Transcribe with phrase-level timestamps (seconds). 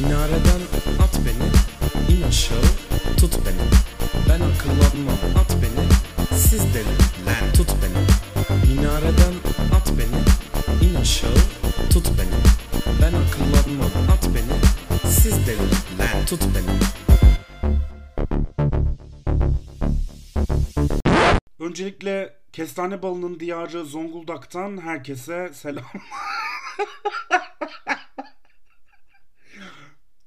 [0.00, 0.62] Minareden
[1.02, 1.48] at beni,
[2.18, 2.62] in aşağı,
[3.20, 3.64] tut beni.
[4.28, 5.88] Ben akıllanmam, at beni,
[6.38, 8.02] siz deliler, tut beni.
[8.66, 9.34] Minareden
[9.76, 10.20] at beni,
[10.90, 11.34] in aşağı,
[11.92, 12.38] tut beni.
[13.02, 14.56] Ben akıllanmam, at beni,
[15.10, 16.78] siz deliler, tut beni.
[21.58, 25.84] Öncelikle Kestane Balı'nın diyarı Zonguldak'tan herkese selam.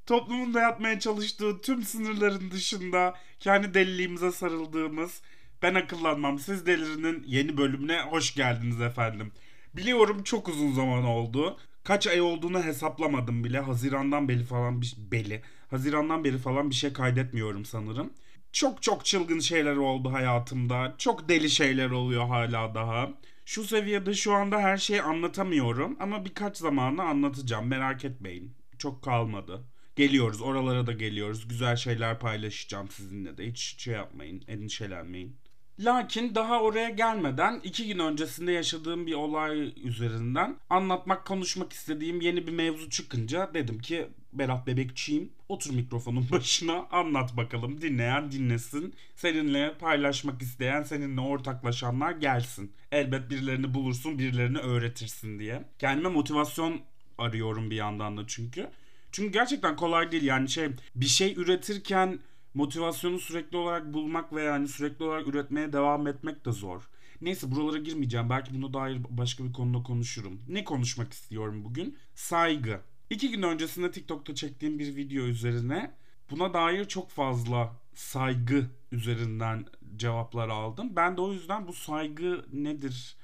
[0.05, 5.21] Toplumun dayatmaya çalıştığı tüm sınırların dışında kendi deliliğimize sarıldığımız
[5.61, 9.31] Ben Akıllanmam Siz Delirinin yeni bölümüne hoş geldiniz efendim.
[9.75, 11.57] Biliyorum çok uzun zaman oldu.
[11.83, 13.59] Kaç ay olduğunu hesaplamadım bile.
[13.59, 15.41] Hazirandan beri falan bir beli.
[15.69, 18.13] Hazirandan beri falan bir şey kaydetmiyorum sanırım.
[18.51, 20.95] Çok çok çılgın şeyler oldu hayatımda.
[20.97, 23.09] Çok deli şeyler oluyor hala daha.
[23.45, 28.53] Şu seviyede şu anda her şeyi anlatamıyorum ama birkaç zamanı anlatacağım merak etmeyin.
[28.77, 29.72] Çok kalmadı.
[29.95, 31.47] Geliyoruz oralara da geliyoruz.
[31.47, 33.47] Güzel şeyler paylaşacağım sizinle de.
[33.47, 35.35] Hiç şey yapmayın endişelenmeyin.
[35.79, 42.47] Lakin daha oraya gelmeden iki gün öncesinde yaşadığım bir olay üzerinden anlatmak, konuşmak istediğim yeni
[42.47, 45.29] bir mevzu çıkınca dedim ki Berat Bebekçiyim.
[45.49, 47.81] Otur mikrofonun başına anlat bakalım.
[47.81, 48.93] Dinleyen dinlesin.
[49.15, 52.71] Seninle paylaşmak isteyen, seninle ortaklaşanlar gelsin.
[52.91, 55.63] Elbet birilerini bulursun, birilerini öğretirsin diye.
[55.79, 56.81] Kendime motivasyon
[57.17, 58.69] arıyorum bir yandan da çünkü.
[59.13, 62.19] Çünkü gerçekten kolay değil yani şey bir şey üretirken
[62.53, 66.89] motivasyonu sürekli olarak bulmak ve yani sürekli olarak üretmeye devam etmek de zor.
[67.21, 68.29] Neyse buralara girmeyeceğim.
[68.29, 70.41] Belki buna dair başka bir konuda konuşurum.
[70.47, 71.97] Ne konuşmak istiyorum bugün?
[72.15, 72.79] Saygı.
[73.09, 75.91] İki gün öncesinde TikTok'ta çektiğim bir video üzerine
[76.31, 80.95] buna dair çok fazla saygı üzerinden cevaplar aldım.
[80.95, 83.15] Ben de o yüzden bu saygı nedir?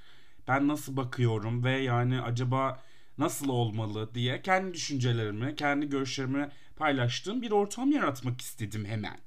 [0.48, 2.81] Ben nasıl bakıyorum ve yani acaba
[3.20, 9.17] nasıl olmalı diye kendi düşüncelerimi, kendi görüşlerimi paylaştığım bir ortam yaratmak istedim hemen.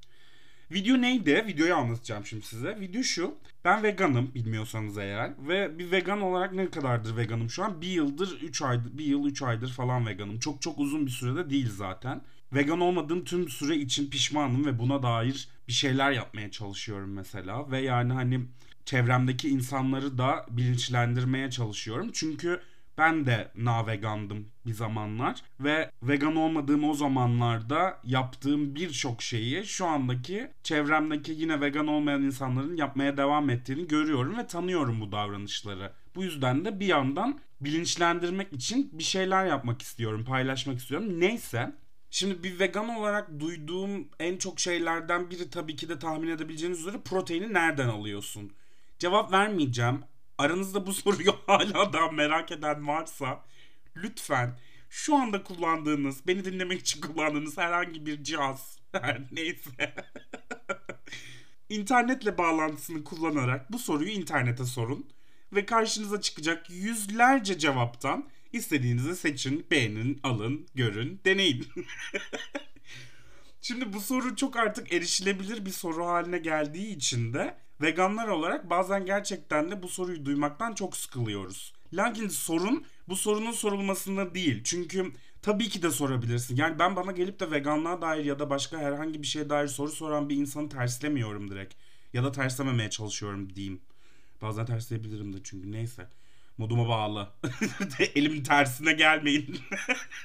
[0.72, 1.44] Video neydi?
[1.46, 2.80] Videoyu anlatacağım şimdi size.
[2.80, 3.34] Video şu.
[3.64, 5.32] Ben veganım bilmiyorsanız eğer.
[5.48, 7.80] Ve bir vegan olarak ne kadardır veganım şu an?
[7.80, 10.38] Bir yıldır 3 aydır, bir yıl 3 aydır falan veganım.
[10.38, 12.22] Çok çok uzun bir sürede değil zaten.
[12.52, 17.70] Vegan olmadığım tüm süre için pişmanım ve buna dair bir şeyler yapmaya çalışıyorum mesela.
[17.70, 18.40] Ve yani hani
[18.84, 22.10] çevremdeki insanları da bilinçlendirmeye çalışıyorum.
[22.12, 22.60] Çünkü
[23.02, 29.86] ben de na vegandım bir zamanlar ve vegan olmadığım o zamanlarda yaptığım birçok şeyi şu
[29.86, 35.92] andaki çevremdeki yine vegan olmayan insanların yapmaya devam ettiğini görüyorum ve tanıyorum bu davranışları.
[36.14, 41.20] Bu yüzden de bir yandan bilinçlendirmek için bir şeyler yapmak istiyorum, paylaşmak istiyorum.
[41.20, 41.72] Neyse
[42.14, 46.96] Şimdi bir vegan olarak duyduğum en çok şeylerden biri tabii ki de tahmin edebileceğiniz üzere
[47.04, 48.52] proteini nereden alıyorsun?
[48.98, 50.00] Cevap vermeyeceğim
[50.38, 53.44] aranızda bu soruyu hala daha merak eden varsa
[53.96, 54.58] lütfen
[54.90, 58.78] şu anda kullandığınız, beni dinlemek için kullandığınız herhangi bir cihaz
[59.32, 59.94] neyse
[61.68, 65.06] internetle bağlantısını kullanarak bu soruyu internete sorun
[65.52, 71.66] ve karşınıza çıkacak yüzlerce cevaptan istediğinizi seçin, beğenin, alın, görün, deneyin.
[73.60, 79.06] Şimdi bu soru çok artık erişilebilir bir soru haline geldiği için de veganlar olarak bazen
[79.06, 81.72] gerçekten de bu soruyu duymaktan çok sıkılıyoruz.
[81.92, 84.60] Lakin sorun bu sorunun sorulmasında değil.
[84.64, 85.12] Çünkü
[85.42, 86.56] tabii ki de sorabilirsin.
[86.56, 89.90] Yani ben bana gelip de veganlığa dair ya da başka herhangi bir şeye dair soru
[89.90, 91.74] soran bir insanı terslemiyorum direkt.
[92.12, 93.80] Ya da terslememeye çalışıyorum diyeyim.
[94.42, 96.08] Bazen tersleyebilirim de çünkü neyse.
[96.58, 97.28] Moduma bağlı.
[98.14, 99.60] Elim tersine gelmeyin.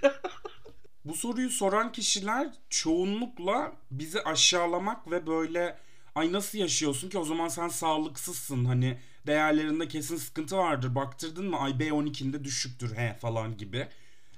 [1.06, 5.78] Bu soruyu soran kişiler çoğunlukla bizi aşağılamak ve böyle
[6.17, 8.97] ay nasıl yaşıyorsun ki o zaman sen sağlıksızsın hani
[9.28, 13.88] değerlerinde kesin sıkıntı vardır baktırdın mı ay B12'inde düşüktür he falan gibi.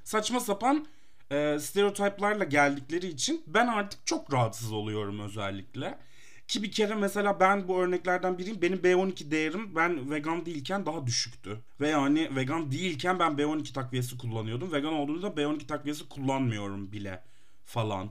[0.04, 0.88] Saçma sapan
[1.32, 5.98] e, stereotiplerle geldikleri için ben artık çok rahatsız oluyorum özellikle.
[6.48, 8.62] Ki bir kere mesela ben bu örneklerden biriyim.
[8.62, 11.60] Benim B12 değerim ben vegan değilken daha düşüktü.
[11.82, 14.72] Ve yani vegan değilken ben B12 takviyesi kullanıyordum.
[14.74, 17.24] Vegan olduğumda B12 takviyesi kullanmıyorum bile
[17.66, 18.10] falan.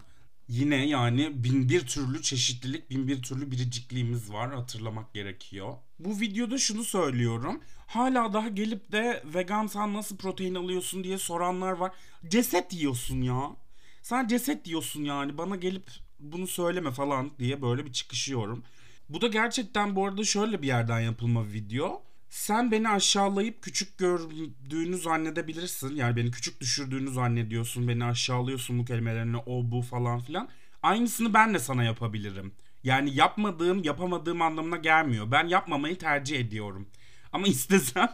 [0.49, 5.75] Yine yani bin bir türlü çeşitlilik, bin bir türlü biricikliğimiz var hatırlamak gerekiyor.
[5.99, 7.61] Bu videoda şunu söylüyorum.
[7.87, 11.93] Hala daha gelip de vegan sen nasıl protein alıyorsun diye soranlar var.
[12.29, 13.56] Ceset yiyorsun ya.
[14.03, 15.39] Sen ceset yiyorsun yani.
[15.39, 15.91] Bana gelip
[16.21, 18.62] bunu söyleme falan diye böyle bir çıkışıyorum.
[19.09, 22.03] Bu da gerçekten bu arada şöyle bir yerden yapılma bir video.
[22.31, 25.97] Sen beni aşağılayıp küçük gördüğünü zannedebilirsin.
[25.97, 27.89] Yani beni küçük düşürdüğünü zannediyorsun.
[27.89, 30.49] Beni aşağılıyorsun bu kelimelerini o bu falan filan.
[30.83, 32.53] Aynısını ben de sana yapabilirim.
[32.85, 35.31] Yani yapmadığım, yapamadığım anlamına gelmiyor.
[35.31, 36.89] Ben yapmamayı tercih ediyorum.
[37.33, 38.11] Ama istesem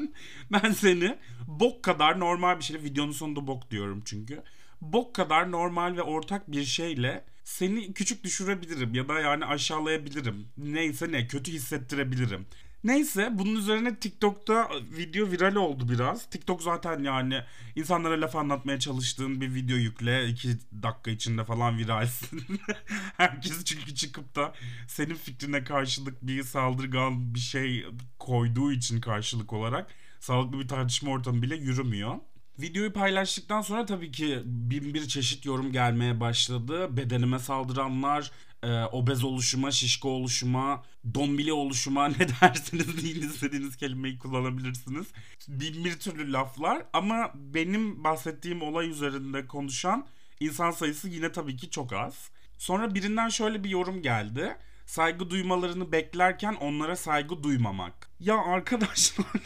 [0.53, 4.43] ben seni bok kadar normal bir şeyle videonun sonunda bok diyorum çünkü.
[4.81, 10.49] bok kadar normal ve ortak bir şeyle seni küçük düşürebilirim ya da yani aşağılayabilirim.
[10.59, 12.47] Neyse ne kötü hissettirebilirim.
[12.85, 16.27] Neyse bunun üzerine TikTok'ta video viral oldu biraz.
[16.31, 17.41] TikTok zaten yani
[17.77, 20.29] insanlara laf anlatmaya çalıştığın bir video yükle.
[20.29, 20.49] iki
[20.83, 22.43] dakika içinde falan viralsin.
[23.17, 24.55] Herkes çünkü çıkıp da
[24.89, 27.87] senin fikrine karşılık bir saldırgan bir şey
[28.19, 29.91] koyduğu için karşılık olarak
[30.21, 32.15] sağlıklı bir tartışma ortamı bile yürümüyor.
[32.59, 36.97] Videoyu paylaştıktan sonra tabii ki bin bir çeşit yorum gelmeye başladı.
[36.97, 38.31] Bedenime saldıranlar,
[38.65, 40.83] e, obez oluşuma, şişko oluşuma,
[41.15, 45.07] dombili oluşuma ne dersiniz deyin istediğiniz kelimeyi kullanabilirsiniz.
[45.49, 50.07] Bin bir türlü laflar ama benim bahsettiğim olay üzerinde konuşan
[50.41, 52.31] insan sayısı yine tabii ki çok az.
[52.59, 54.57] Sonra birinden şöyle bir yorum geldi.
[54.87, 58.11] Saygı duymalarını beklerken onlara saygı duymamak.
[58.21, 59.27] Ya arkadaşlar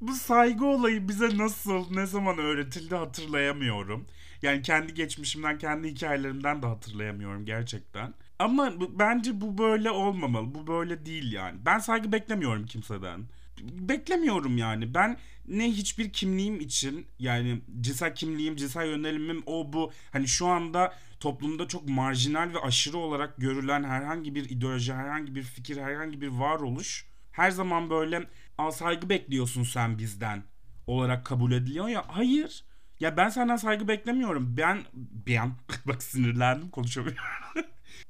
[0.00, 4.06] bu saygı olayı bize nasıl, ne zaman öğretildi hatırlayamıyorum.
[4.42, 8.14] Yani kendi geçmişimden, kendi hikayelerimden de hatırlayamıyorum gerçekten.
[8.38, 10.54] Ama bence bu böyle olmamalı.
[10.54, 11.58] Bu böyle değil yani.
[11.66, 13.20] Ben saygı beklemiyorum kimseden.
[13.62, 14.94] Beklemiyorum yani.
[14.94, 15.16] Ben
[15.48, 19.92] ne hiçbir kimliğim için yani cinsel kimliğim, cinsel yönelimim o bu.
[20.12, 25.42] Hani şu anda toplumda çok marjinal ve aşırı olarak görülen herhangi bir ideoloji, herhangi bir
[25.42, 28.28] fikir, herhangi bir varoluş her zaman böyle
[28.58, 30.42] Al saygı bekliyorsun sen bizden
[30.86, 32.04] olarak kabul ediliyor ya.
[32.08, 32.64] Hayır.
[33.02, 34.56] Ya ben senden saygı beklemiyorum.
[34.56, 34.82] Ben
[35.26, 35.52] ben
[35.86, 37.22] bak sinirlendim konuşamıyorum.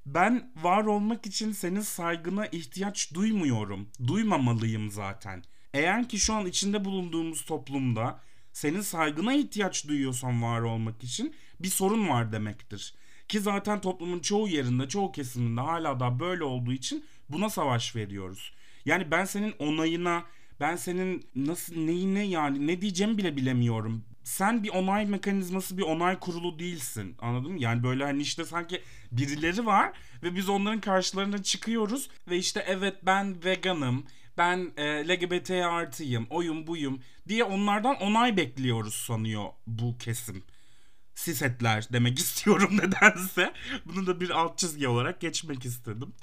[0.07, 3.89] ben var olmak için senin saygına ihtiyaç duymuyorum.
[4.07, 5.43] Duymamalıyım zaten.
[5.75, 8.21] Eğer ki şu an içinde bulunduğumuz toplumda
[8.53, 12.95] senin saygına ihtiyaç duyuyorsan var olmak için bir sorun var demektir.
[13.29, 18.53] Ki zaten toplumun çoğu yerinde, çoğu kesiminde hala da böyle olduğu için buna savaş veriyoruz.
[18.85, 20.25] Yani ben senin onayına,
[20.61, 24.05] ben senin nasıl neyine yani ne diyeceğimi bile bilemiyorum.
[24.25, 27.17] Sen bir onay mekanizması, bir onay kurulu değilsin.
[27.19, 27.61] Anladın mı?
[27.61, 28.83] Yani böyle hani işte sanki
[29.13, 29.93] birileri var
[30.23, 34.05] ve biz onların karşılarına çıkıyoruz ve işte evet ben veganım,
[34.39, 40.45] ben e, LGBT artıyım, oyum buyum diye onlardan onay bekliyoruz sanıyor bu kesim.
[41.15, 43.53] Sisetler demek istiyorum nedense.
[43.85, 46.15] Bunu da bir alt çizgi olarak geçmek istedim.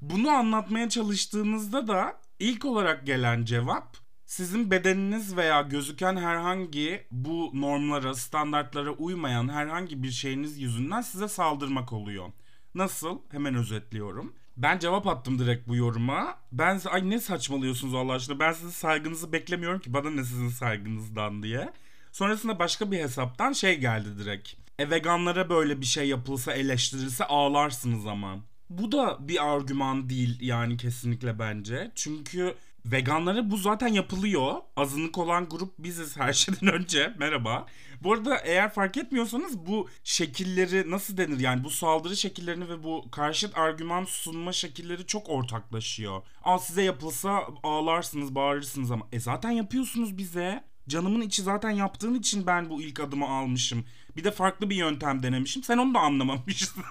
[0.00, 8.14] Bunu anlatmaya çalıştığınızda da ilk olarak gelen cevap sizin bedeniniz veya gözüken herhangi bu normlara,
[8.14, 12.26] standartlara uymayan herhangi bir şeyiniz yüzünden size saldırmak oluyor.
[12.74, 13.18] Nasıl?
[13.30, 14.32] Hemen özetliyorum.
[14.56, 16.38] Ben cevap attım direkt bu yoruma.
[16.52, 18.38] Ben ay ne saçmalıyorsunuz Allah aşkına.
[18.38, 21.72] Ben sizin saygınızı beklemiyorum ki bana ne sizin saygınızdan diye.
[22.12, 24.52] Sonrasında başka bir hesaptan şey geldi direkt.
[24.78, 28.38] E veganlara böyle bir şey yapılsa eleştirilse ağlarsınız ama.
[28.70, 31.90] Bu da bir argüman değil yani kesinlikle bence.
[31.94, 32.54] Çünkü
[32.92, 34.54] veganlara bu zaten yapılıyor.
[34.76, 37.14] Azınlık olan grup biziz her şeyden önce.
[37.18, 37.66] Merhaba.
[38.02, 43.04] Bu arada eğer fark etmiyorsanız bu şekilleri nasıl denir yani bu saldırı şekillerini ve bu
[43.10, 46.22] karşıt argüman sunma şekilleri çok ortaklaşıyor.
[46.44, 50.64] Al size yapılsa ağlarsınız bağırırsınız ama e zaten yapıyorsunuz bize.
[50.88, 53.84] Canımın içi zaten yaptığın için ben bu ilk adımı almışım.
[54.16, 55.62] Bir de farklı bir yöntem denemişim.
[55.62, 56.84] Sen onu da anlamamışsın.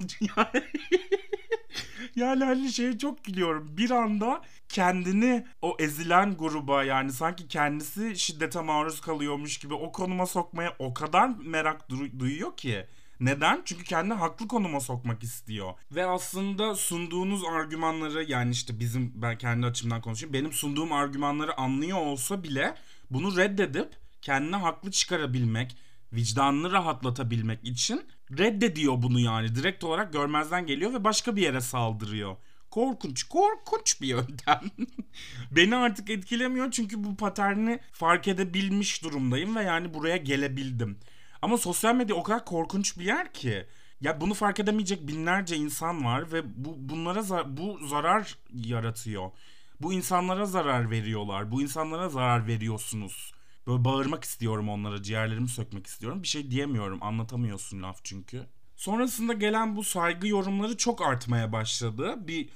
[2.16, 3.76] yani hani şeye çok gülüyorum.
[3.76, 10.26] Bir anda kendini o ezilen gruba yani sanki kendisi şiddete maruz kalıyormuş gibi o konuma
[10.26, 12.86] sokmaya o kadar merak duyuyor ki.
[13.20, 13.62] Neden?
[13.64, 15.72] Çünkü kendini haklı konuma sokmak istiyor.
[15.92, 20.32] Ve aslında sunduğunuz argümanları yani işte bizim ben kendi açımdan konuşayım.
[20.32, 22.74] Benim sunduğum argümanları anlıyor olsa bile
[23.10, 25.76] bunu reddedip kendine haklı çıkarabilmek,
[26.12, 28.02] vicdanını rahatlatabilmek için
[28.38, 29.54] reddediyor bunu yani.
[29.54, 32.36] Direkt olarak görmezden geliyor ve başka bir yere saldırıyor.
[32.70, 34.60] Korkunç, korkunç bir yöntem.
[35.50, 40.98] Beni artık etkilemiyor çünkü bu paterni fark edebilmiş durumdayım ve yani buraya gelebildim.
[41.42, 43.66] Ama sosyal medya o kadar korkunç bir yer ki.
[44.00, 49.30] Ya bunu fark edemeyecek binlerce insan var ve bu bunlara bu zarar yaratıyor.
[49.80, 51.50] Bu insanlara zarar veriyorlar.
[51.50, 53.32] Bu insanlara zarar veriyorsunuz.
[53.66, 56.22] Böyle bağırmak istiyorum onlara, ciğerlerimi sökmek istiyorum.
[56.22, 58.46] Bir şey diyemiyorum, anlatamıyorsun laf çünkü.
[58.76, 62.14] Sonrasında gelen bu saygı yorumları çok artmaya başladı.
[62.28, 62.48] Bir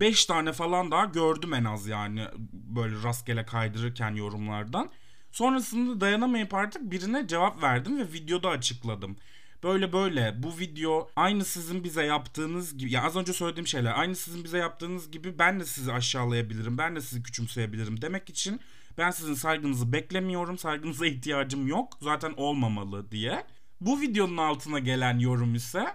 [0.00, 4.90] 5 tane falan daha gördüm en az yani böyle rastgele kaydırırken yorumlardan.
[5.32, 9.16] Sonrasında dayanamayıp artık birine cevap verdim ve videoda açıkladım.
[9.62, 14.16] Böyle böyle bu video aynı sizin bize yaptığınız gibi ya az önce söylediğim şeyler aynı
[14.16, 18.60] sizin bize yaptığınız gibi ben de sizi aşağılayabilirim ben de sizi küçümseyebilirim demek için
[18.98, 20.58] ben sizin saygınızı beklemiyorum.
[20.58, 21.98] Saygınıza ihtiyacım yok.
[22.00, 23.46] Zaten olmamalı diye.
[23.80, 25.86] Bu videonun altına gelen yorum ise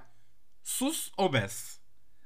[0.63, 1.79] sus obez.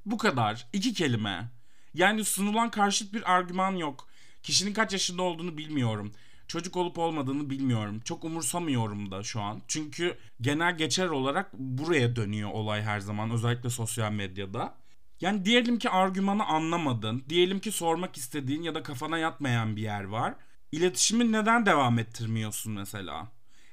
[0.06, 0.68] Bu kadar.
[0.74, 1.52] İki kelime.
[1.94, 4.08] Yani sunulan karşıt bir argüman yok.
[4.44, 6.12] Kişinin kaç yaşında olduğunu bilmiyorum.
[6.48, 8.00] Çocuk olup olmadığını bilmiyorum.
[8.00, 9.62] Çok umursamıyorum da şu an.
[9.68, 13.32] Çünkü genel geçer olarak buraya dönüyor olay her zaman.
[13.32, 14.76] Özellikle sosyal medyada.
[15.22, 17.24] Yani diyelim ki argümanı anlamadın.
[17.30, 20.34] Diyelim ki sormak istediğin ya da kafana yatmayan bir yer var.
[20.72, 23.28] İletişimi neden devam ettirmiyorsun mesela?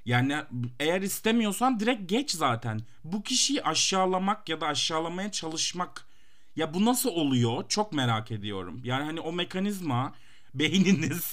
[0.04, 0.36] Yani
[0.80, 2.80] eğer istemiyorsan direkt geç zaten.
[3.04, 6.06] Bu kişiyi aşağılamak ya da aşağılamaya çalışmak
[6.56, 7.68] ya bu nasıl oluyor?
[7.68, 8.80] Çok merak ediyorum.
[8.84, 10.14] Yani hani o mekanizma
[10.54, 11.32] beyniniz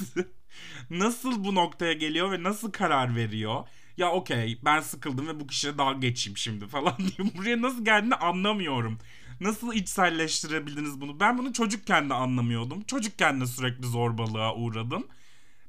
[0.89, 3.67] nasıl bu noktaya geliyor ve nasıl karar veriyor?
[3.98, 8.15] Ya okey ben sıkıldım ve bu kişiye dalga geçeyim şimdi falan diye buraya nasıl geldiğini
[8.15, 8.98] anlamıyorum.
[9.39, 11.20] Nasıl içselleştirebildiniz bunu?
[11.20, 12.82] Ben bunu çocukken de anlamıyordum.
[12.84, 15.08] Çocukken de sürekli zorbalığa uğradım.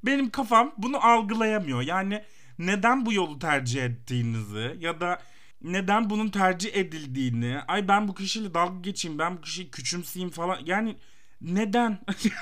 [0.06, 1.82] Benim kafam bunu algılayamıyor.
[1.82, 2.22] Yani
[2.58, 5.18] neden bu yolu tercih ettiğinizi ya da
[5.62, 10.58] neden bunun tercih edildiğini, ay ben bu kişiyle dalga geçeyim, ben bu kişiyi küçümseyeyim falan.
[10.66, 10.96] Yani
[11.40, 12.00] neden?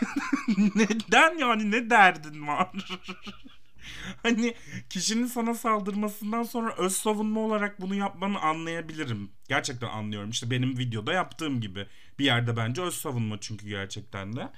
[0.75, 2.69] neden yani ne derdin var?
[4.23, 4.54] hani
[4.90, 9.31] kişinin sana saldırmasından sonra öz savunma olarak bunu yapmanı anlayabilirim.
[9.49, 10.31] Gerçekten anlıyorum.
[10.31, 11.87] İşte benim videoda yaptığım gibi.
[12.19, 14.49] Bir yerde bence öz savunma çünkü gerçekten de.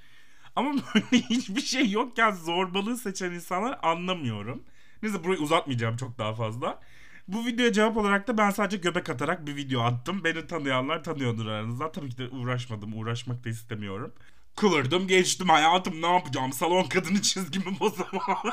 [0.56, 4.62] Ama böyle hiçbir şey yokken zorbalığı seçen insanlar anlamıyorum.
[5.02, 6.80] Neyse burayı uzatmayacağım çok daha fazla.
[7.28, 10.25] Bu videoya cevap olarak da ben sadece göbek atarak bir video attım.
[10.25, 11.92] Beni tanıyanlar tanıyordur aranızda.
[11.92, 12.99] Tabii ki de uğraşmadım.
[12.99, 14.12] Uğraşmak da istemiyorum.
[14.56, 18.42] Kıvırdım geçtim hayatım ne yapacağım salon kadını çizgimi bozamam.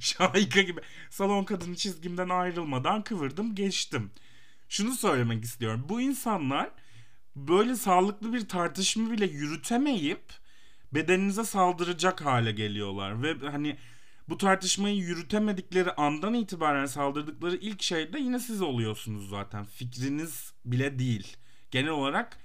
[0.00, 0.80] Şahika gibi
[1.10, 4.10] salon kadını çizgimden ayrılmadan kıvırdım geçtim.
[4.68, 5.86] Şunu söylemek istiyorum.
[5.88, 6.70] Bu insanlar
[7.36, 10.22] böyle sağlıklı bir tartışma bile yürütemeyip
[10.94, 13.22] bedeninize saldıracak hale geliyorlar.
[13.22, 13.76] Ve hani
[14.28, 19.64] bu tartışmayı yürütemedikleri andan itibaren saldırdıkları ilk şey de yine siz oluyorsunuz zaten.
[19.64, 21.36] Fikriniz bile değil.
[21.70, 22.38] Genel olarak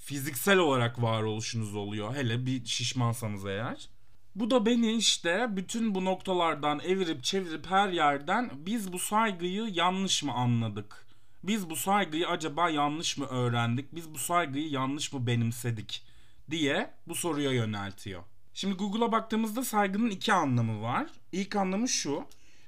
[0.00, 2.14] fiziksel olarak varoluşunuz oluyor.
[2.14, 3.88] Hele bir şişmansanız eğer.
[4.34, 10.22] Bu da beni işte bütün bu noktalardan evirip çevirip her yerden biz bu saygıyı yanlış
[10.22, 11.05] mı anladık?
[11.46, 13.94] Biz bu saygıyı acaba yanlış mı öğrendik?
[13.94, 16.06] Biz bu saygıyı yanlış mı benimsedik?
[16.50, 18.22] diye bu soruya yöneltiyor.
[18.54, 21.06] Şimdi Google'a baktığımızda saygının iki anlamı var.
[21.32, 22.24] İlk anlamı şu.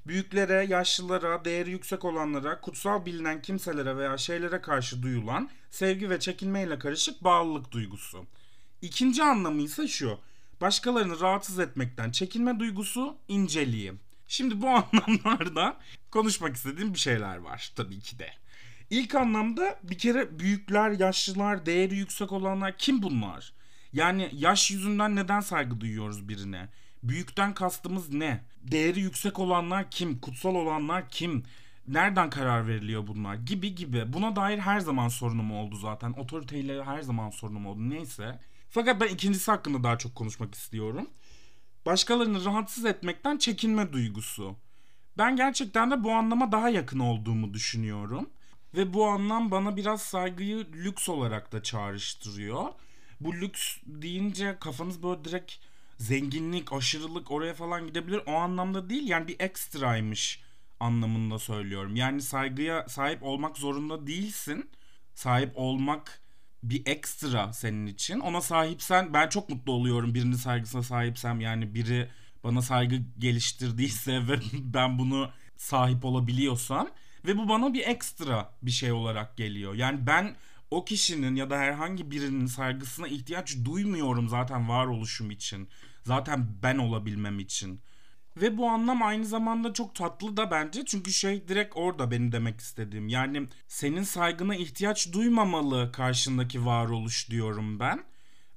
[0.07, 6.79] Büyüklere, yaşlılara, değeri yüksek olanlara, kutsal bilinen kimselere veya şeylere karşı duyulan sevgi ve çekinmeyle
[6.79, 8.27] karışık bağlılık duygusu.
[8.83, 10.19] İkinci anlamı ise şu.
[10.61, 13.93] Başkalarını rahatsız etmekten çekinme duygusu, inceliği.
[14.29, 15.77] Şimdi bu anlamlarda
[16.11, 18.31] konuşmak istediğim bir şeyler var tabii ki de.
[18.91, 23.53] İlk anlamda bir kere büyükler, yaşlılar, değeri yüksek olanlar kim bunlar?
[23.93, 26.69] Yani yaş yüzünden neden saygı duyuyoruz birine?
[27.03, 28.45] Büyükten kastımız ne?
[28.63, 30.19] Değeri yüksek olanlar kim?
[30.19, 31.43] Kutsal olanlar kim?
[31.89, 33.35] Nereden karar veriliyor bunlar?
[33.35, 34.13] Gibi gibi.
[34.13, 36.13] Buna dair her zaman sorunum oldu zaten.
[36.13, 37.91] Otoriteyle her zaman sorunum oldu.
[37.91, 38.41] Neyse.
[38.71, 41.11] Fakat ben ikincisi hakkında daha çok konuşmak istiyorum.
[41.87, 44.57] Başkalarını rahatsız etmekten çekinme duygusu.
[45.19, 48.31] Ben gerçekten de bu anlama daha yakın olduğumu düşünüyorum.
[48.79, 52.65] Ve bu anlam bana biraz saygıyı lüks olarak da çağrıştırıyor.
[53.21, 55.55] Bu lüks deyince kafanız böyle direkt
[55.97, 58.23] zenginlik, aşırılık oraya falan gidebilir.
[58.27, 60.43] O anlamda değil yani bir ekstraymış
[60.81, 61.97] anlamında söylüyorum.
[61.97, 64.71] Yani saygıya sahip olmak zorunda değilsin.
[65.15, 66.21] Sahip olmak
[66.63, 68.21] bir ekstra senin için.
[68.21, 71.41] Ona sahipsen ben çok mutlu oluyorum birinin saygısına sahipsem.
[71.41, 72.09] Yani biri
[72.45, 76.89] bana saygı geliştirdiyse ve ben bunu sahip olabiliyorsam
[77.25, 79.75] ve bu bana bir ekstra bir şey olarak geliyor.
[79.75, 80.37] Yani ben
[80.71, 85.69] o kişinin ya da herhangi birinin saygısına ihtiyaç duymuyorum zaten varoluşum için.
[86.05, 87.81] Zaten ben olabilmem için.
[88.37, 90.85] Ve bu anlam aynı zamanda çok tatlı da bence.
[90.85, 93.09] Çünkü şey direkt orada benim demek istediğim.
[93.09, 98.05] Yani senin saygına ihtiyaç duymamalı karşındaki varoluş diyorum ben.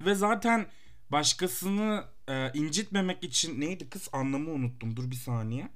[0.01, 0.67] Ve zaten
[1.09, 4.95] başkasını e, incitmemek için neydi kız anlamı unuttum.
[4.95, 5.69] Dur bir saniye.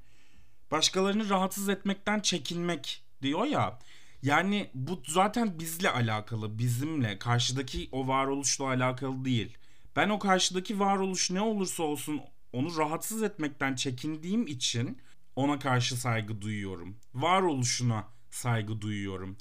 [0.72, 3.79] Başkalarını rahatsız etmekten çekinmek diyor ya.
[4.22, 9.57] Yani bu zaten bizle alakalı, bizimle, karşıdaki o varoluşla alakalı değil.
[9.95, 12.22] Ben o karşıdaki varoluş ne olursa olsun
[12.53, 14.98] onu rahatsız etmekten çekindiğim için
[15.36, 16.95] ona karşı saygı duyuyorum.
[17.13, 19.38] Varoluşuna saygı duyuyorum.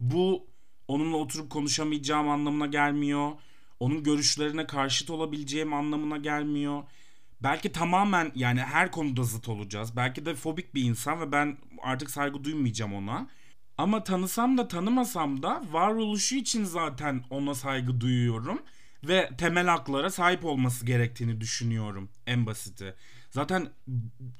[0.00, 0.46] Bu
[0.88, 3.32] onunla oturup konuşamayacağım anlamına gelmiyor.
[3.80, 6.82] Onun görüşlerine karşıt olabileceğim anlamına gelmiyor.
[7.42, 9.96] Belki tamamen yani her konuda zıt olacağız.
[9.96, 13.28] Belki de fobik bir insan ve ben artık saygı duymayacağım ona.
[13.78, 18.62] Ama tanısam da tanımasam da varoluşu için zaten ona saygı duyuyorum
[19.04, 22.94] ve temel haklara sahip olması gerektiğini düşünüyorum en basiti.
[23.30, 23.68] Zaten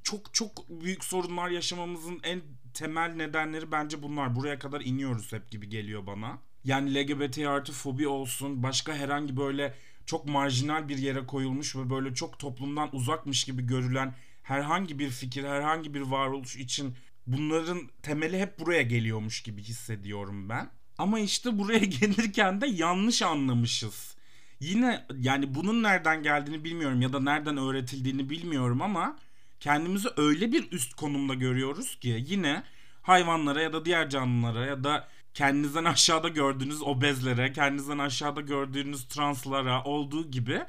[0.03, 2.43] çok çok büyük sorunlar yaşamamızın en
[2.75, 4.37] temel nedenleri bence bunlar.
[4.37, 6.39] Buraya kadar iniyoruz hep gibi geliyor bana.
[6.65, 9.75] Yani LGBT artı fobi olsun, başka herhangi böyle
[10.07, 15.45] çok marjinal bir yere koyulmuş ve böyle çok toplumdan uzakmış gibi görülen herhangi bir fikir,
[15.45, 16.95] herhangi bir varoluş için
[17.27, 20.71] bunların temeli hep buraya geliyormuş gibi hissediyorum ben.
[20.99, 24.17] Ama işte buraya gelirken de yanlış anlamışız.
[24.61, 29.17] Yine yani bunun nereden geldiğini bilmiyorum ya da nereden öğretildiğini bilmiyorum ama
[29.61, 32.63] kendimizi öyle bir üst konumda görüyoruz ki yine
[33.03, 39.85] hayvanlara ya da diğer canlılara ya da kendinizden aşağıda gördüğünüz obezlere, kendinizden aşağıda gördüğünüz translara
[39.85, 40.63] olduğu gibi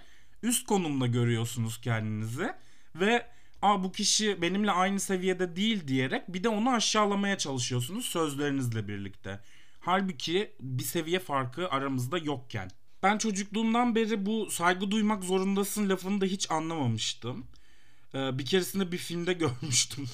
[0.43, 2.53] üst konumda görüyorsunuz kendinizi
[2.95, 3.25] ve
[3.61, 9.39] Aa, bu kişi benimle aynı seviyede değil diyerek bir de onu aşağılamaya çalışıyorsunuz sözlerinizle birlikte.
[9.79, 12.71] Halbuki bir seviye farkı aramızda yokken.
[13.03, 17.45] Ben çocukluğumdan beri bu saygı duymak zorundasın lafını da hiç anlamamıştım.
[18.13, 20.09] Ee, bir keresinde bir filmde görmüştüm.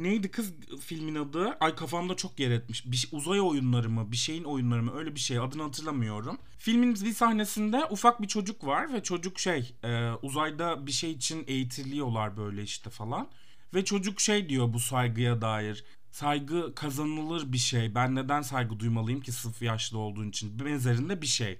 [0.00, 1.56] Neydi kız filmin adı?
[1.60, 2.86] Ay kafamda çok yer etmiş.
[2.86, 4.12] Bir, şey, uzay oyunları mı?
[4.12, 4.92] Bir şeyin oyunları mı?
[4.94, 5.38] Öyle bir şey.
[5.38, 6.38] Adını hatırlamıyorum.
[6.58, 11.44] Filmin bir sahnesinde ufak bir çocuk var ve çocuk şey e, uzayda bir şey için
[11.46, 13.28] eğitiliyorlar böyle işte falan.
[13.74, 15.84] Ve çocuk şey diyor bu saygıya dair.
[16.10, 17.94] Saygı kazanılır bir şey.
[17.94, 20.58] Ben neden saygı duymalıyım ki sırf yaşlı olduğun için?
[20.58, 21.58] Benzerinde bir şey.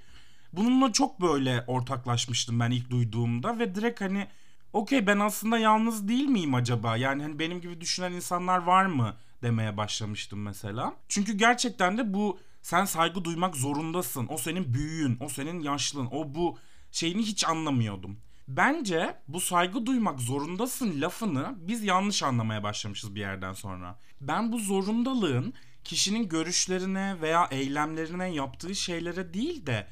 [0.53, 4.27] Bununla çok böyle ortaklaşmıştım ben ilk duyduğumda ve direkt hani
[4.73, 6.97] okey ben aslında yalnız değil miyim acaba?
[6.97, 10.95] Yani hani benim gibi düşünen insanlar var mı demeye başlamıştım mesela.
[11.09, 14.27] Çünkü gerçekten de bu sen saygı duymak zorundasın.
[14.31, 16.59] O senin büyüğün, o senin yaşlın, o bu
[16.91, 18.19] şeyini hiç anlamıyordum.
[18.49, 23.99] Bence bu saygı duymak zorundasın lafını biz yanlış anlamaya başlamışız bir yerden sonra.
[24.21, 29.87] Ben bu zorundalığın kişinin görüşlerine veya eylemlerine yaptığı şeylere değil de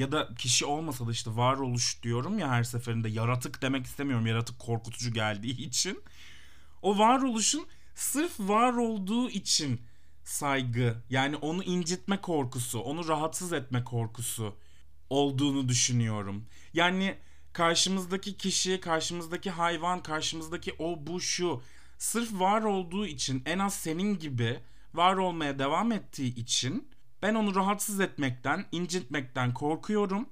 [0.00, 4.26] ya da kişi olmasa da işte varoluş diyorum ya her seferinde yaratık demek istemiyorum.
[4.26, 6.02] Yaratık korkutucu geldiği için.
[6.82, 9.80] O varoluşun sırf var olduğu için
[10.24, 14.56] saygı yani onu incitme korkusu, onu rahatsız etme korkusu
[15.10, 16.46] olduğunu düşünüyorum.
[16.74, 17.18] Yani
[17.52, 21.62] karşımızdaki kişi, karşımızdaki hayvan, karşımızdaki o bu şu
[21.98, 24.60] sırf var olduğu için en az senin gibi
[24.94, 26.89] var olmaya devam ettiği için
[27.22, 30.28] ben onu rahatsız etmekten, incitmekten korkuyorum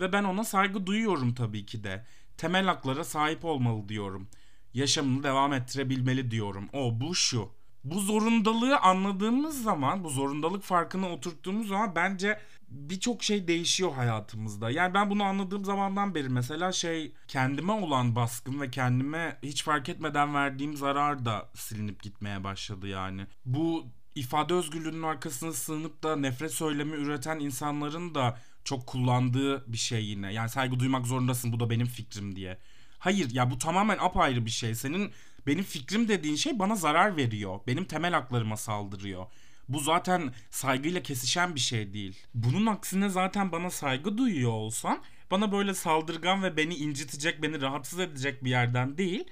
[0.00, 2.04] ve ben ona saygı duyuyorum tabii ki de.
[2.36, 4.28] Temel haklara sahip olmalı diyorum.
[4.74, 6.68] Yaşamını devam ettirebilmeli diyorum.
[6.72, 7.48] O bu şu.
[7.84, 14.70] Bu zorundalığı anladığımız zaman, bu zorundalık farkını oturttuğumuz zaman bence birçok şey değişiyor hayatımızda.
[14.70, 19.88] Yani ben bunu anladığım zamandan beri mesela şey kendime olan baskım ve kendime hiç fark
[19.88, 23.26] etmeden verdiğim zarar da silinip gitmeye başladı yani.
[23.44, 30.04] Bu ifade özgürlüğünün arkasına sığınıp da nefret söylemi üreten insanların da çok kullandığı bir şey
[30.04, 30.32] yine.
[30.32, 32.58] Yani saygı duymak zorundasın bu da benim fikrim diye.
[32.98, 34.74] Hayır ya bu tamamen apayrı bir şey.
[34.74, 35.12] Senin
[35.46, 37.60] benim fikrim dediğin şey bana zarar veriyor.
[37.66, 39.26] Benim temel haklarıma saldırıyor.
[39.68, 42.26] Bu zaten saygıyla kesişen bir şey değil.
[42.34, 48.00] Bunun aksine zaten bana saygı duyuyor olsan bana böyle saldırgan ve beni incitecek, beni rahatsız
[48.00, 49.24] edecek bir yerden değil.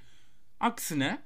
[0.61, 1.23] Aksine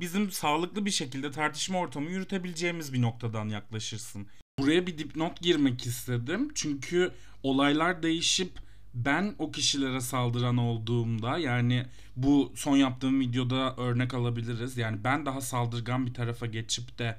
[0.00, 4.26] bizim sağlıklı bir şekilde tartışma ortamı yürütebileceğimiz bir noktadan yaklaşırsın.
[4.58, 6.50] Buraya bir dipnot girmek istedim.
[6.54, 8.50] Çünkü olaylar değişip
[8.94, 14.76] ben o kişilere saldıran olduğumda yani bu son yaptığım videoda örnek alabiliriz.
[14.76, 17.18] Yani ben daha saldırgan bir tarafa geçip de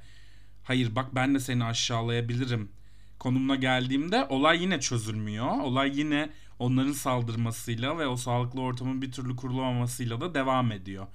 [0.64, 2.72] hayır bak ben de seni aşağılayabilirim
[3.20, 5.60] konumuna geldiğimde olay yine çözülmüyor.
[5.60, 11.08] Olay yine onların saldırmasıyla ve o sağlıklı ortamın bir türlü kurulamamasıyla da devam ediyor.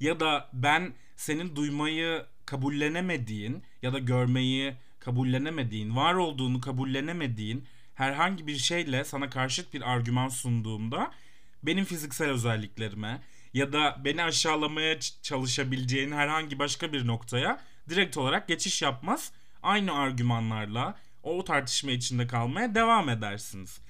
[0.00, 8.56] Ya da ben senin duymayı kabullenemediğin ya da görmeyi kabullenemediğin, var olduğunu kabullenemediğin herhangi bir
[8.56, 11.10] şeyle sana karşıt bir argüman sunduğumda
[11.62, 13.22] benim fiziksel özelliklerime
[13.54, 19.32] ya da beni aşağılamaya çalışabileceğin herhangi başka bir noktaya direkt olarak geçiş yapmaz.
[19.62, 23.80] Aynı argümanlarla o tartışma içinde kalmaya devam edersiniz.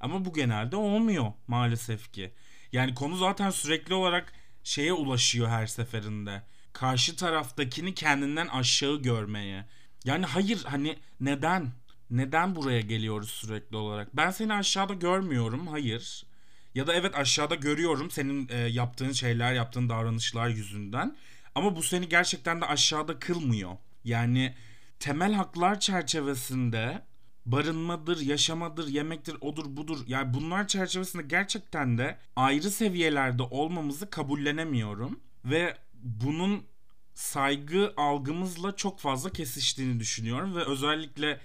[0.00, 2.30] Ama bu genelde olmuyor maalesef ki.
[2.72, 4.32] Yani konu zaten sürekli olarak
[4.64, 6.42] şeye ulaşıyor her seferinde.
[6.72, 9.66] Karşı taraftakini kendinden aşağı görmeye.
[10.04, 11.72] Yani hayır hani neden?
[12.10, 14.16] Neden buraya geliyoruz sürekli olarak?
[14.16, 15.66] Ben seni aşağıda görmüyorum.
[15.66, 16.26] Hayır.
[16.74, 21.16] Ya da evet aşağıda görüyorum senin e, yaptığın şeyler, yaptığın davranışlar yüzünden.
[21.54, 23.76] Ama bu seni gerçekten de aşağıda kılmıyor.
[24.04, 24.54] Yani
[25.00, 27.02] temel haklar çerçevesinde
[27.46, 29.98] barınmadır, yaşamadır, yemektir, odur budur.
[30.06, 35.20] Yani bunlar çerçevesinde gerçekten de ayrı seviyelerde olmamızı kabullenemiyorum.
[35.44, 36.66] Ve bunun
[37.14, 40.56] saygı algımızla çok fazla kesiştiğini düşünüyorum.
[40.56, 41.40] Ve özellikle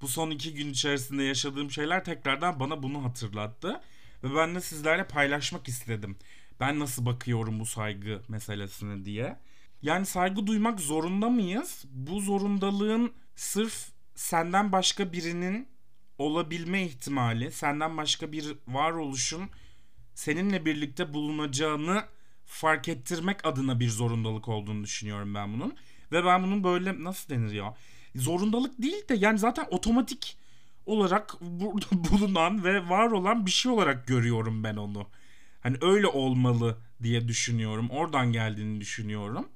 [0.00, 3.80] bu son iki gün içerisinde yaşadığım şeyler tekrardan bana bunu hatırlattı.
[4.24, 6.16] Ve ben de sizlerle paylaşmak istedim.
[6.60, 9.38] Ben nasıl bakıyorum bu saygı meselesine diye.
[9.82, 11.84] Yani saygı duymak zorunda mıyız?
[11.90, 15.68] Bu zorundalığın sırf senden başka birinin
[16.18, 19.50] olabilme ihtimali, senden başka bir varoluşun
[20.14, 22.04] seninle birlikte bulunacağını
[22.46, 25.74] fark ettirmek adına bir zorundalık olduğunu düşünüyorum ben bunun.
[26.12, 27.74] Ve ben bunun böyle nasıl denir ya?
[28.16, 30.36] Zorundalık değil de yani zaten otomatik
[30.86, 35.06] olarak burada bulunan ve var olan bir şey olarak görüyorum ben onu.
[35.60, 37.90] Hani öyle olmalı diye düşünüyorum.
[37.90, 39.48] Oradan geldiğini düşünüyorum.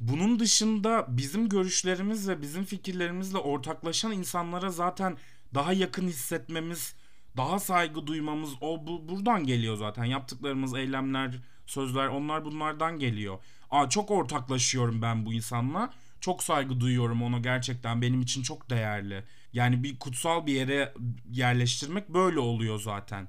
[0.00, 5.16] Bunun dışında bizim görüşlerimiz ve bizim fikirlerimizle ortaklaşan insanlara zaten
[5.54, 6.94] daha yakın hissetmemiz,
[7.36, 10.04] daha saygı duymamız o bu buradan geliyor zaten.
[10.04, 13.38] Yaptıklarımız, eylemler, sözler onlar bunlardan geliyor.
[13.70, 15.92] Aa çok ortaklaşıyorum ben bu insanla.
[16.20, 19.24] Çok saygı duyuyorum ona gerçekten benim için çok değerli.
[19.52, 20.94] Yani bir kutsal bir yere
[21.30, 23.28] yerleştirmek böyle oluyor zaten.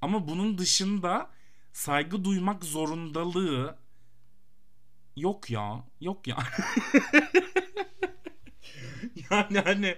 [0.00, 1.30] Ama bunun dışında
[1.72, 3.78] saygı duymak zorundalığı
[5.16, 5.84] yok ya.
[6.00, 6.36] Yok ya.
[9.30, 9.96] yani hani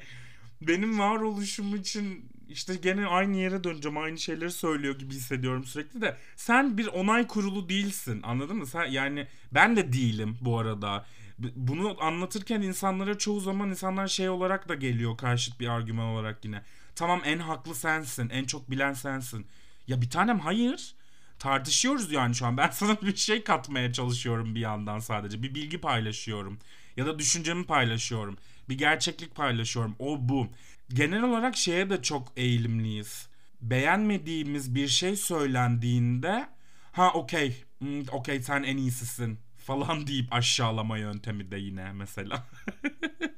[0.61, 3.98] benim varoluşum için işte gene aynı yere döneceğim.
[3.98, 6.16] Aynı şeyleri söylüyor gibi hissediyorum sürekli de.
[6.36, 8.20] Sen bir onay kurulu değilsin.
[8.22, 8.66] Anladın mı?
[8.66, 11.06] Sen yani ben de değilim bu arada.
[11.38, 16.62] Bunu anlatırken insanlara çoğu zaman insanlar şey olarak da geliyor karşıt bir argüman olarak yine.
[16.94, 18.30] Tamam en haklı sensin.
[18.30, 19.46] En çok bilen sensin.
[19.86, 20.94] Ya bir tanem hayır.
[21.38, 22.56] Tartışıyoruz yani şu an.
[22.56, 25.42] Ben sana bir şey katmaya çalışıyorum bir yandan sadece.
[25.42, 26.58] Bir bilgi paylaşıyorum.
[26.96, 28.38] Ya da düşüncemi paylaşıyorum.
[28.68, 29.96] Bir gerçeklik paylaşıyorum.
[29.98, 30.48] O bu
[30.88, 33.29] genel olarak şeye de çok eğilimliyiz.
[33.61, 36.49] Beğenmediğimiz bir şey söylendiğinde
[36.92, 42.47] ha okey hmm, okey sen en iyisisin falan deyip aşağılama yöntemi de yine mesela.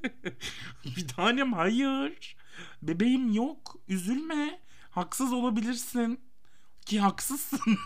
[0.96, 2.36] bir tanem hayır.
[2.82, 3.76] Bebeğim yok.
[3.88, 4.60] Üzülme.
[4.90, 6.20] Haksız olabilirsin.
[6.86, 7.60] Ki haksızsın.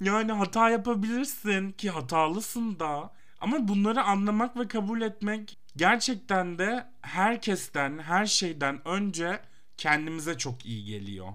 [0.00, 3.12] yani hata yapabilirsin ki hatalısın da.
[3.40, 9.40] Ama bunları anlamak ve kabul etmek gerçekten de herkesten, her şeyden önce
[9.76, 11.28] kendimize çok iyi geliyor.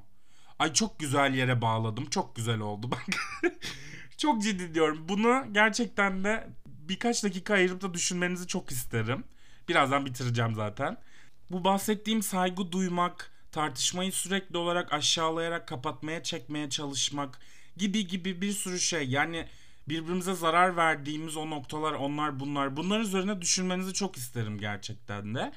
[0.60, 2.06] Ay çok güzel yere bağladım.
[2.10, 3.06] Çok güzel oldu bak.
[4.18, 5.10] çok ciddi diyorum.
[5.10, 9.24] Bunu gerçekten de birkaç dakika ayırıp da düşünmenizi çok isterim.
[9.70, 10.98] Birazdan bitireceğim zaten.
[11.52, 17.40] Bu bahsettiğim saygı duymak, tartışmayı sürekli olarak aşağılayarak kapatmaya çekmeye çalışmak
[17.78, 19.10] gibi gibi bir sürü şey.
[19.10, 19.48] Yani
[19.88, 22.78] birbirimize zarar verdiğimiz o noktalar onlar bunlar.
[22.78, 25.52] Bunlar üzerine düşünmenizi çok isterim gerçekten de.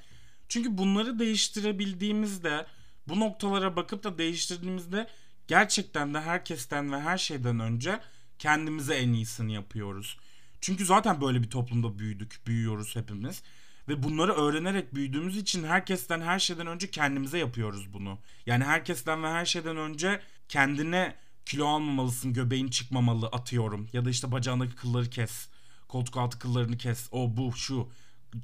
[0.48, 2.66] Çünkü bunları değiştirebildiğimizde
[3.08, 5.08] bu noktalara bakıp da değiştirdiğimizde
[5.48, 8.00] gerçekten de herkesten ve her şeyden önce
[8.38, 10.18] kendimize en iyisini yapıyoruz.
[10.60, 13.42] Çünkü zaten böyle bir toplumda büyüdük, büyüyoruz hepimiz.
[13.88, 18.18] Ve bunları öğrenerek büyüdüğümüz için herkesten her şeyden önce kendimize yapıyoruz bunu.
[18.46, 23.88] Yani herkesten ve her şeyden önce kendine kilo almamalısın göbeğin çıkmamalı atıyorum.
[23.92, 25.48] Ya da işte bacağındaki kılları kes.
[25.88, 27.08] Koltuk altı kıllarını kes.
[27.12, 27.88] O bu şu.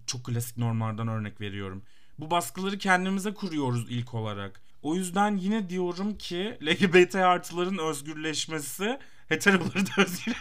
[0.06, 1.82] Çok klasik normlardan örnek veriyorum.
[2.18, 4.60] Bu baskıları kendimize kuruyoruz ilk olarak.
[4.82, 10.36] O yüzden yine diyorum ki LGBT artıların özgürleşmesi heteroları da özgür.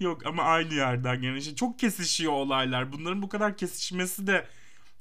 [0.00, 2.92] Yok ama aynı yerden yani işte çok kesişiyor olaylar.
[2.92, 4.46] Bunların bu kadar kesişmesi de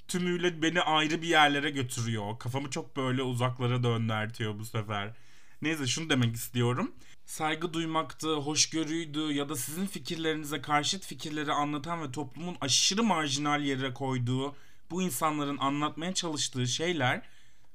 [0.07, 2.39] tümüyle beni ayrı bir yerlere götürüyor.
[2.39, 5.13] Kafamı çok böyle uzaklara döndürtüyor bu sefer.
[5.63, 6.91] Neyse şunu demek istiyorum.
[7.25, 13.93] Saygı duymaktı, hoşgörüydü ya da sizin fikirlerinize karşıt fikirleri anlatan ve toplumun aşırı marjinal yere
[13.93, 14.55] koyduğu
[14.91, 17.21] bu insanların anlatmaya çalıştığı şeyler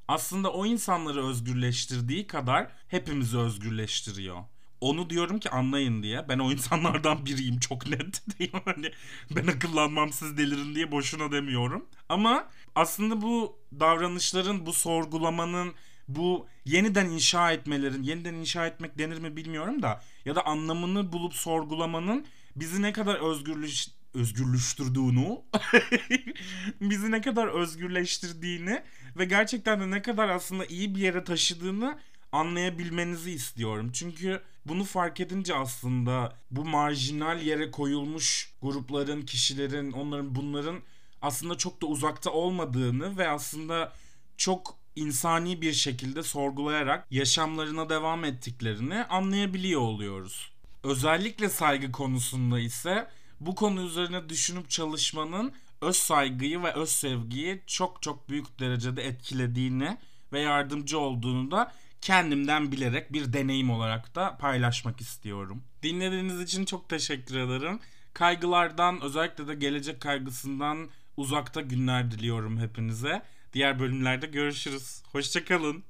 [0.09, 4.45] aslında o insanları özgürleştirdiği kadar hepimizi özgürleştiriyor.
[4.81, 6.29] Onu diyorum ki anlayın diye.
[6.29, 8.23] Ben o insanlardan biriyim çok net.
[8.65, 8.93] hani
[9.31, 11.87] ben akıllanmam siz delirin diye boşuna demiyorum.
[12.09, 15.75] Ama aslında bu davranışların, bu sorgulamanın,
[16.09, 21.35] bu yeniden inşa etmelerin, yeniden inşa etmek denir mi bilmiyorum da ya da anlamını bulup
[21.35, 25.41] sorgulamanın bizi ne kadar özgürlüş özgürleştirdiğini
[26.81, 28.83] bizi ne kadar özgürleştirdiğini
[29.17, 31.99] ve gerçekten de ne kadar aslında iyi bir yere taşıdığını
[32.33, 33.91] anlayabilmenizi istiyorum.
[33.93, 40.81] Çünkü bunu fark edince aslında bu marjinal yere koyulmuş grupların, kişilerin, onların bunların
[41.23, 43.93] aslında çok da uzakta olmadığını ve aslında
[44.37, 50.51] çok insani bir şekilde sorgulayarak yaşamlarına devam ettiklerini anlayabiliyor oluyoruz.
[50.83, 53.09] Özellikle saygı konusunda ise
[53.41, 59.99] bu konu üzerine düşünüp çalışmanın öz saygıyı ve öz sevgiyi çok çok büyük derecede etkilediğini
[60.33, 65.63] ve yardımcı olduğunu da kendimden bilerek bir deneyim olarak da paylaşmak istiyorum.
[65.83, 67.81] Dinlediğiniz için çok teşekkür ederim.
[68.15, 73.23] Kaygılardan özellikle de gelecek kaygısından uzakta günler diliyorum hepinize.
[73.53, 75.03] Diğer bölümlerde görüşürüz.
[75.13, 75.85] Hoşçakalın.